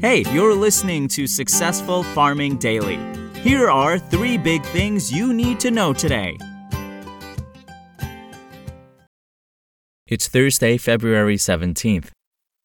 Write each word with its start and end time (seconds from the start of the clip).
Hey, 0.00 0.24
you're 0.30 0.54
listening 0.54 1.08
to 1.08 1.26
Successful 1.26 2.02
Farming 2.02 2.58
Daily. 2.58 2.98
Here 3.40 3.70
are 3.70 3.98
three 3.98 4.36
big 4.36 4.62
things 4.66 5.10
you 5.10 5.32
need 5.32 5.58
to 5.60 5.70
know 5.70 5.94
today. 5.94 6.36
It's 10.06 10.28
Thursday, 10.28 10.76
February 10.76 11.36
17th. 11.36 12.10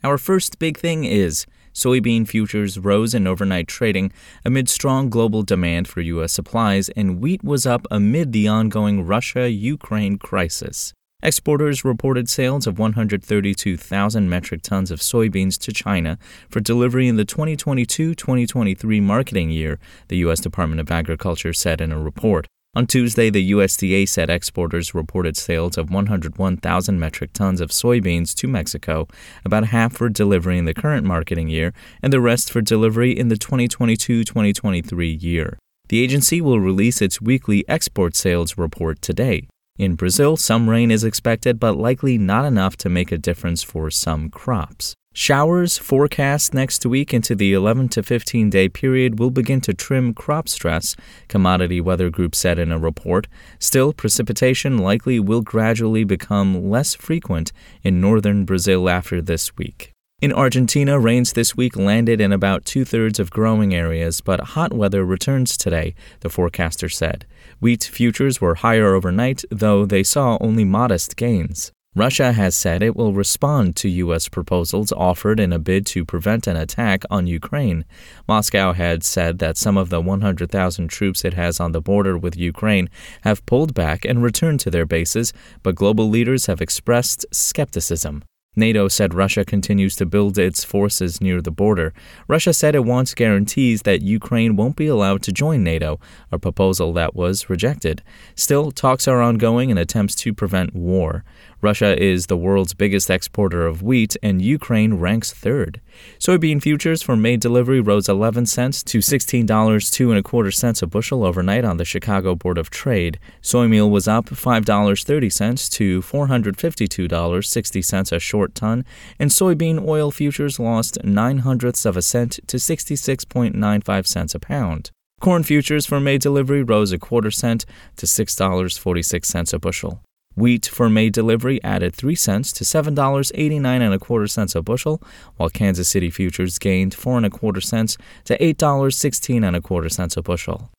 Our 0.04 0.18
first 0.18 0.60
big 0.60 0.78
thing 0.78 1.06
is 1.06 1.46
soybean 1.74 2.28
futures 2.28 2.78
rose 2.78 3.14
in 3.14 3.26
overnight 3.26 3.70
trading 3.70 4.12
amid 4.44 4.68
strong 4.68 5.10
global 5.10 5.42
demand 5.42 5.88
for 5.88 6.02
U.S. 6.02 6.34
supplies, 6.34 6.90
and 6.90 7.22
wheat 7.22 7.46
was 7.46 7.66
up 7.66 7.88
amid 7.90 8.34
the 8.34 8.50
ongoing 8.50 9.08
Russia 9.08 9.50
Ukraine 9.50 10.18
crisis. 10.18 10.94
Exporters 11.24 11.86
reported 11.86 12.28
sales 12.28 12.66
of 12.66 12.80
132,000 12.80 14.28
metric 14.28 14.64
tons 14.64 14.90
of 14.90 15.00
soybeans 15.02 15.60
to 15.60 15.72
China 15.72 16.18
for 16.50 16.60
delivery 16.60 17.08
in 17.08 17.16
the 17.16 17.26
2022 17.26 18.16
2023 18.16 19.00
marketing 19.00 19.52
year, 19.52 19.78
the 20.08 20.18
U.S. 20.18 20.40
Department 20.40 20.82
of 20.82 20.90
Agriculture 20.90 21.54
said 21.54 21.80
in 21.80 21.92
a 21.92 22.00
report. 22.02 22.48
On 22.74 22.88
Tuesday, 22.88 23.30
the 23.30 23.52
USDA 23.52 24.10
said 24.10 24.32
exporters 24.32 24.96
reported 24.96 25.38
sales 25.38 25.78
of 25.78 25.92
101,000 25.92 27.00
metric 27.00 27.34
tons 27.34 27.62
of 27.62 27.70
soybeans 27.70 28.34
to 28.34 28.48
Mexico, 28.48 29.08
about 29.46 29.68
half 29.68 29.94
for 29.94 30.10
delivery 30.10 30.58
in 30.58 30.66
the 30.66 30.74
current 30.74 31.06
marketing 31.06 31.50
year 31.50 31.72
and 32.02 32.12
the 32.12 32.22
rest 32.22 32.52
for 32.52 32.62
delivery 32.62 33.12
in 33.12 33.28
the 33.28 33.38
2022 33.38 34.24
2023 34.24 35.12
year. 35.12 35.60
The 35.90 36.02
agency 36.02 36.42
will 36.42 36.60
release 36.60 37.00
its 37.00 37.22
weekly 37.22 37.64
export 37.68 38.16
sales 38.16 38.58
report 38.58 39.04
today. 39.04 39.48
In 39.82 39.96
Brazil, 39.96 40.38
some 40.38 40.70
rain 40.70 40.92
is 40.92 41.04
expected, 41.04 41.60
but 41.60 41.76
likely 41.76 42.16
not 42.20 42.46
enough 42.46 42.78
to 42.78 42.88
make 42.88 43.12
a 43.12 43.18
difference 43.18 43.64
for 43.64 43.90
some 43.90 44.30
crops. 44.30 44.94
Showers 45.12 45.80
forecast 45.80 46.54
next 46.54 46.86
week 46.86 47.16
into 47.16 47.34
the 47.34 47.54
11 47.54 47.90
to 47.90 48.04
15 48.04 48.52
day 48.52 48.70
period 48.70 49.18
will 49.18 49.32
begin 49.32 49.60
to 49.62 49.74
trim 49.74 50.14
crop 50.14 50.48
stress, 50.48 50.96
Commodity 51.30 51.82
Weather 51.82 52.12
Group 52.12 52.36
said 52.36 52.60
in 52.60 52.72
a 52.72 52.78
report. 52.78 53.26
Still, 53.58 53.92
precipitation 53.92 54.78
likely 54.78 55.20
will 55.20 55.42
gradually 55.42 56.04
become 56.04 56.70
less 56.70 56.94
frequent 56.94 57.52
in 57.82 58.00
northern 58.00 58.46
Brazil 58.46 58.88
after 58.88 59.20
this 59.20 59.58
week. 59.58 59.91
In 60.22 60.32
Argentina, 60.32 61.00
rains 61.00 61.34
this 61.34 61.58
week 61.58 61.76
landed 61.76 62.22
in 62.22 62.32
about 62.32 62.64
two 62.64 62.86
thirds 62.86 63.20
of 63.20 63.32
growing 63.32 63.74
areas, 63.74 64.22
but 64.22 64.52
hot 64.54 64.72
weather 64.72 65.04
returns 65.04 65.58
today, 65.58 65.96
the 66.20 66.30
forecaster 66.30 66.90
said. 66.90 67.26
Wheat 67.60 67.84
futures 67.86 68.40
were 68.40 68.54
higher 68.54 68.94
overnight, 68.94 69.44
though 69.50 69.84
they 69.84 70.04
saw 70.04 70.38
only 70.40 70.64
modest 70.64 71.16
gains. 71.16 71.72
Russia 71.96 72.34
has 72.34 72.56
said 72.56 72.84
it 72.84 72.96
will 72.96 73.14
respond 73.14 73.76
to 73.78 73.90
U.S. 73.90 74.30
proposals 74.30 74.92
offered 74.92 75.40
in 75.40 75.52
a 75.52 75.58
bid 75.58 75.88
to 75.88 76.06
prevent 76.06 76.46
an 76.46 76.56
attack 76.56 77.04
on 77.10 77.26
Ukraine. 77.26 77.84
Moscow 78.28 78.74
had 78.74 79.04
said 79.04 79.40
that 79.40 79.58
some 79.58 79.76
of 79.76 79.90
the 79.90 80.00
100,000 80.00 80.88
troops 80.88 81.26
it 81.26 81.34
has 81.34 81.60
on 81.60 81.72
the 81.72 81.82
border 81.82 82.16
with 82.16 82.38
Ukraine 82.38 82.92
have 83.24 83.44
pulled 83.48 83.74
back 83.74 84.06
and 84.06 84.22
returned 84.22 84.60
to 84.60 84.70
their 84.70 84.86
bases, 84.86 85.34
but 85.64 85.74
global 85.74 86.08
leaders 86.08 86.46
have 86.46 86.62
expressed 86.62 87.26
skepticism. 87.32 88.24
NATO 88.58 88.90
said 88.90 89.14
Russia 89.14 89.46
continues 89.46 89.96
to 89.96 90.06
build 90.06 90.38
its 90.38 90.66
forces 90.66 91.22
near 91.22 91.42
the 91.42 91.52
border. 91.52 91.94
Russia 92.28 92.54
said 92.54 92.76
it 92.76 92.84
wants 92.84 93.14
guarantees 93.14 93.84
that 93.84 94.02
Ukraine 94.02 94.58
won't 94.58 94.76
be 94.76 94.88
allowed 94.88 95.24
to 95.24 95.32
join 95.32 95.64
NATO, 95.64 96.02
a 96.34 96.38
proposal 96.38 96.92
that 96.92 97.16
was 97.16 97.50
rejected. 97.50 98.04
Still, 98.36 98.72
talks 98.72 99.08
are 99.08 99.22
ongoing 99.22 99.70
in 99.70 99.78
attempts 99.78 100.16
to 100.16 100.34
prevent 100.34 100.76
war. 100.76 101.24
Russia 101.62 101.98
is 102.02 102.26
the 102.26 102.36
world's 102.36 102.74
biggest 102.74 103.10
exporter 103.10 103.66
of 103.68 103.84
wheat, 103.84 104.18
and 104.24 104.42
Ukraine 104.42 104.96
ranks 104.96 105.32
third. 105.32 105.80
Soybean 106.20 106.62
futures 106.62 107.04
for 107.04 107.16
May 107.16 107.38
delivery 107.38 107.80
rose 107.80 108.10
11 108.10 108.48
cents 108.48 108.84
to 108.84 108.98
$16 108.98 109.94
two 109.94 110.10
and 110.10 110.20
a 110.20 110.24
quarter 110.24 110.52
cents 110.52 110.82
a 110.82 110.88
bushel 110.88 111.24
overnight 111.24 111.64
on 111.64 111.78
the 111.78 111.86
Chicago 111.86 112.36
Board 112.36 112.58
of 112.58 112.72
Trade. 112.72 113.20
Soy 113.42 113.68
meal 113.68 113.90
was 113.90 114.08
up 114.08 114.26
$5.30 114.26 115.70
to 115.70 116.02
$452.60 116.02 118.12
a 118.12 118.20
short 118.20 118.41
ton, 118.48 118.86
and 119.20 119.30
soybean 119.30 119.86
oil 119.88 120.12
futures 120.12 120.60
lost 120.60 120.98
9 121.04 121.38
hundredths 121.40 121.86
of 121.86 121.98
a 121.98 122.02
cent 122.02 122.40
to 122.48 122.58
66.95 122.58 124.08
cents 124.08 124.36
a 124.36 124.40
pound. 124.40 124.92
Corn 125.20 125.44
futures 125.44 125.86
for 125.86 126.00
May 126.00 126.18
delivery 126.18 126.64
rose 126.64 126.92
a 126.92 126.98
quarter 126.98 127.32
cent 127.32 127.66
to 127.98 128.06
$6.46 128.06 129.54
a 129.54 129.60
bushel. 129.60 130.02
Wheat 130.36 130.66
for 130.66 130.90
May 130.90 131.10
delivery 131.10 131.62
added 131.64 131.94
3 131.94 132.16
cents 132.16 132.52
to 132.54 132.64
$7.89 132.64 133.66
and 133.66 133.94
a 133.94 134.00
quarter 134.00 134.28
cents 134.28 134.56
a 134.56 134.62
bushel, 134.62 135.02
while 135.36 135.50
Kansas 135.50 135.90
City 135.90 136.10
futures 136.10 136.58
gained 136.58 136.94
4 136.94 137.18
and 137.18 137.26
a 137.26 137.30
quarter 137.30 137.62
cents 137.62 137.98
to 138.26 138.38
$8.16 138.38 139.46
and 139.46 139.56
a 139.56 139.62
quarter 139.62 139.90
cents 139.90 140.18
a 140.18 140.22
bushel. 140.22 140.72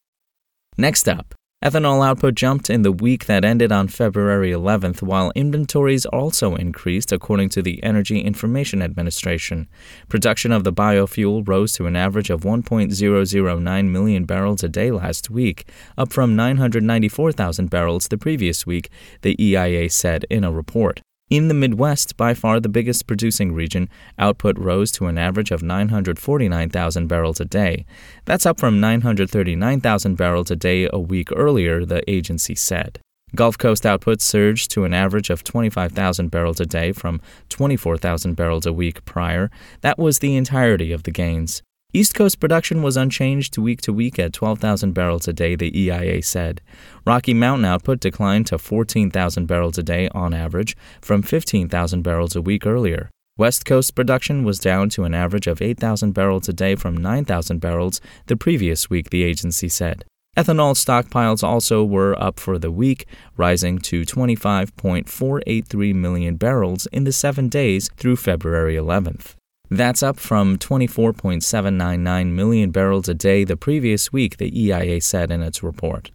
Next 0.78 1.08
up, 1.08 1.34
Ethanol 1.62 2.04
output 2.04 2.34
jumped 2.34 2.68
in 2.68 2.82
the 2.82 2.90
week 2.90 3.26
that 3.26 3.44
ended 3.44 3.70
on 3.70 3.86
February 3.86 4.50
11th, 4.50 5.00
while 5.00 5.30
inventories 5.36 6.04
also 6.06 6.56
increased, 6.56 7.12
according 7.12 7.50
to 7.50 7.62
the 7.62 7.80
Energy 7.84 8.18
Information 8.18 8.82
Administration. 8.82 9.68
Production 10.08 10.50
of 10.50 10.64
the 10.64 10.72
biofuel 10.72 11.46
rose 11.46 11.72
to 11.74 11.86
an 11.86 11.94
average 11.94 12.30
of 12.30 12.40
1.009 12.40 13.88
million 13.88 14.24
barrels 14.24 14.64
a 14.64 14.68
day 14.68 14.90
last 14.90 15.30
week, 15.30 15.68
up 15.96 16.12
from 16.12 16.34
994,000 16.34 17.70
barrels 17.70 18.08
the 18.08 18.18
previous 18.18 18.66
week, 18.66 18.90
the 19.20 19.40
EIA 19.40 19.88
said 19.88 20.26
in 20.28 20.42
a 20.42 20.50
report. 20.50 21.00
In 21.32 21.48
the 21.48 21.54
Midwest, 21.54 22.18
by 22.18 22.34
far 22.34 22.60
the 22.60 22.68
biggest 22.68 23.06
producing 23.06 23.54
region, 23.54 23.88
output 24.18 24.58
rose 24.58 24.92
to 24.92 25.06
an 25.06 25.16
average 25.16 25.50
of 25.50 25.62
949,000 25.62 27.06
barrels 27.06 27.40
a 27.40 27.46
day. 27.46 27.86
That's 28.26 28.44
up 28.44 28.60
from 28.60 28.80
939,000 28.80 30.14
barrels 30.14 30.50
a 30.50 30.56
day 30.56 30.90
a 30.92 30.98
week 30.98 31.30
earlier, 31.34 31.86
the 31.86 32.02
agency 32.06 32.54
said. 32.54 32.98
Gulf 33.34 33.56
Coast 33.56 33.86
output 33.86 34.20
surged 34.20 34.70
to 34.72 34.84
an 34.84 34.92
average 34.92 35.30
of 35.30 35.42
25,000 35.42 36.30
barrels 36.30 36.60
a 36.60 36.66
day 36.66 36.92
from 36.92 37.22
24,000 37.48 38.34
barrels 38.34 38.66
a 38.66 38.72
week 38.74 39.02
prior. 39.06 39.50
That 39.80 39.98
was 39.98 40.18
the 40.18 40.36
entirety 40.36 40.92
of 40.92 41.04
the 41.04 41.12
gains. 41.12 41.62
East 41.94 42.14
Coast 42.14 42.40
production 42.40 42.82
was 42.82 42.96
unchanged 42.96 43.58
week 43.58 43.82
to 43.82 43.92
week 43.92 44.18
at 44.18 44.32
12,000 44.32 44.92
barrels 44.92 45.28
a 45.28 45.32
day, 45.34 45.54
the 45.54 45.78
EIA 45.78 46.22
said. 46.22 46.62
Rocky 47.04 47.34
Mountain 47.34 47.66
output 47.66 48.00
declined 48.00 48.46
to 48.46 48.56
14,000 48.56 49.44
barrels 49.44 49.76
a 49.76 49.82
day 49.82 50.08
on 50.14 50.32
average 50.32 50.74
from 51.02 51.20
15,000 51.20 52.00
barrels 52.00 52.34
a 52.34 52.40
week 52.40 52.64
earlier. 52.66 53.10
West 53.36 53.66
Coast 53.66 53.94
production 53.94 54.42
was 54.42 54.58
down 54.58 54.88
to 54.88 55.04
an 55.04 55.12
average 55.12 55.46
of 55.46 55.60
8,000 55.60 56.12
barrels 56.12 56.48
a 56.48 56.54
day 56.54 56.76
from 56.76 56.96
9,000 56.96 57.58
barrels 57.58 58.00
the 58.24 58.36
previous 58.38 58.88
week, 58.88 59.10
the 59.10 59.22
agency 59.22 59.68
said. 59.68 60.06
Ethanol 60.34 60.74
stockpiles 60.74 61.42
also 61.42 61.84
were 61.84 62.18
up 62.18 62.40
for 62.40 62.58
the 62.58 62.70
week, 62.70 63.04
rising 63.36 63.78
to 63.78 64.00
25.483 64.06 65.94
million 65.94 66.36
barrels 66.36 66.86
in 66.86 67.04
the 67.04 67.12
seven 67.12 67.50
days 67.50 67.90
through 67.98 68.16
February 68.16 68.76
11th. 68.76 69.34
That's 69.72 70.02
up 70.02 70.20
from 70.20 70.58
24.799 70.58 72.32
million 72.32 72.70
barrels 72.72 73.08
a 73.08 73.14
day 73.14 73.42
the 73.44 73.56
previous 73.56 74.12
week, 74.12 74.36
the 74.36 74.52
EIA 74.54 75.00
said 75.00 75.30
in 75.30 75.40
its 75.40 75.62
report. 75.62 76.10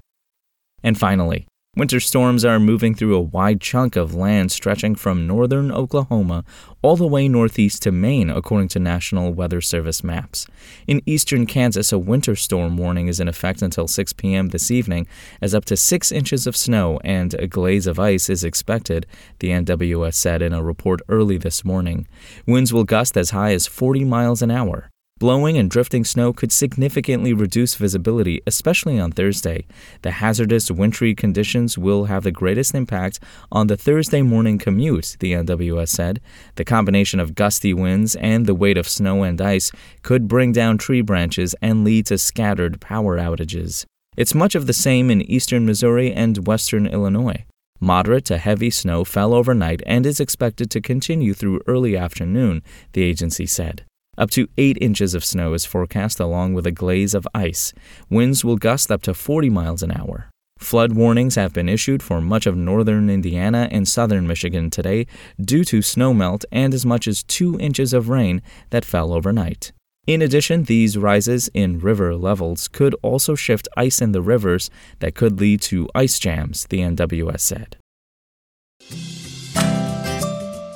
And 0.83 0.95
finally, 0.95 1.47
Winter 1.77 1.99
storms 1.99 2.43
are 2.43 2.59
moving 2.59 2.95
through 2.95 3.15
a 3.15 3.21
wide 3.21 3.61
chunk 3.61 3.95
of 3.95 4.15
land 4.15 4.51
stretching 4.51 4.95
from 4.95 5.27
northern 5.27 5.71
Oklahoma 5.71 6.43
all 6.81 6.95
the 6.95 7.05
way 7.05 7.27
northeast 7.27 7.83
to 7.83 7.91
Maine, 7.91 8.31
according 8.31 8.69
to 8.69 8.79
National 8.79 9.31
Weather 9.31 9.61
Service 9.61 10.03
maps. 10.03 10.47
In 10.87 11.03
eastern 11.05 11.45
Kansas, 11.45 11.91
a 11.91 11.99
winter 11.99 12.35
storm 12.35 12.77
warning 12.77 13.07
is 13.07 13.19
in 13.19 13.27
effect 13.27 13.61
until 13.61 13.87
6 13.87 14.11
p.m. 14.13 14.47
this 14.47 14.71
evening, 14.71 15.05
as 15.39 15.53
up 15.53 15.65
to 15.65 15.77
6 15.77 16.11
inches 16.11 16.47
of 16.47 16.57
snow 16.57 16.99
and 17.03 17.35
a 17.35 17.45
glaze 17.45 17.85
of 17.85 17.99
ice 17.99 18.27
is 18.27 18.43
expected, 18.43 19.05
the 19.37 19.49
NWS 19.49 20.15
said 20.15 20.41
in 20.41 20.53
a 20.53 20.63
report 20.63 21.01
early 21.09 21.37
this 21.37 21.63
morning. 21.63 22.07
Winds 22.47 22.73
will 22.73 22.85
gust 22.85 23.15
as 23.15 23.29
high 23.29 23.53
as 23.53 23.67
40 23.67 24.03
miles 24.03 24.41
an 24.41 24.49
hour. 24.49 24.89
Blowing 25.19 25.57
and 25.57 25.67
drifting 25.67 26.05
snow 26.05 26.31
could 26.31 26.51
significantly 26.51 27.33
reduce 27.33 27.73
visibility, 27.73 28.39
especially 28.45 28.99
on 28.99 29.11
Thursday. 29.11 29.65
The 30.03 30.11
hazardous 30.11 30.69
wintry 30.69 31.15
conditions 31.15 31.75
will 31.75 32.05
have 32.05 32.23
the 32.23 32.31
greatest 32.31 32.75
impact 32.75 33.19
on 33.51 33.65
the 33.65 33.77
Thursday 33.77 34.21
morning 34.21 34.59
commute, 34.59 35.17
the 35.19 35.33
NWS 35.33 35.89
said. 35.89 36.21
The 36.53 36.65
combination 36.65 37.19
of 37.19 37.33
gusty 37.33 37.73
winds 37.73 38.15
and 38.17 38.45
the 38.45 38.53
weight 38.53 38.77
of 38.77 38.87
snow 38.87 39.23
and 39.23 39.41
ice 39.41 39.71
could 40.03 40.27
bring 40.27 40.51
down 40.51 40.77
tree 40.77 41.01
branches 41.01 41.55
and 41.63 41.83
lead 41.83 42.05
to 42.07 42.19
scattered 42.19 42.79
power 42.79 43.17
outages. 43.17 43.85
It's 44.15 44.35
much 44.35 44.53
of 44.53 44.67
the 44.67 44.73
same 44.73 45.09
in 45.09 45.23
eastern 45.23 45.65
Missouri 45.65 46.13
and 46.13 46.45
western 46.45 46.85
Illinois. 46.85 47.43
Moderate 47.79 48.25
to 48.25 48.37
heavy 48.37 48.69
snow 48.69 49.03
fell 49.03 49.33
overnight 49.33 49.81
and 49.87 50.05
is 50.05 50.19
expected 50.19 50.69
to 50.71 50.81
continue 50.81 51.33
through 51.33 51.61
early 51.65 51.97
afternoon, 51.97 52.61
the 52.93 53.01
agency 53.01 53.47
said. 53.47 53.83
Up 54.17 54.31
to 54.31 54.47
8 54.57 54.77
inches 54.81 55.13
of 55.13 55.23
snow 55.23 55.53
is 55.53 55.65
forecast 55.65 56.19
along 56.19 56.55
with 56.55 56.65
a 56.65 56.71
glaze 56.71 57.13
of 57.13 57.27
ice. 57.35 57.73
Winds 58.09 58.43
will 58.43 58.57
gust 58.57 58.91
up 58.91 59.03
to 59.03 59.13
40 59.13 59.49
miles 59.49 59.83
an 59.83 59.91
hour. 59.91 60.29
Flood 60.57 60.93
warnings 60.93 61.35
have 61.35 61.53
been 61.53 61.69
issued 61.69 62.01
for 62.01 62.19
much 62.19 62.47
of 62.47 62.57
northern 62.57 63.11
Indiana 63.11 63.67
and 63.71 63.87
southern 63.87 64.25
Michigan 64.25 64.71
today 64.71 65.05
due 65.39 65.63
to 65.65 65.79
snowmelt 65.79 66.45
and 66.51 66.73
as 66.73 66.83
much 66.83 67.07
as 67.07 67.21
2 67.23 67.59
inches 67.59 67.93
of 67.93 68.09
rain 68.09 68.41
that 68.71 68.85
fell 68.85 69.13
overnight. 69.13 69.71
In 70.07 70.21
addition, 70.21 70.63
these 70.63 70.97
rises 70.97 71.49
in 71.53 71.79
river 71.79 72.15
levels 72.15 72.67
could 72.67 72.95
also 73.03 73.35
shift 73.35 73.67
ice 73.77 74.01
in 74.01 74.13
the 74.13 74.21
rivers 74.21 74.71
that 74.99 75.13
could 75.13 75.39
lead 75.39 75.61
to 75.63 75.87
ice 75.93 76.17
jams, 76.17 76.65
the 76.69 76.79
NWS 76.79 77.41
said. 77.41 77.77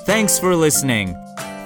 Thanks 0.05 0.37
for 0.37 0.55
listening. 0.55 1.15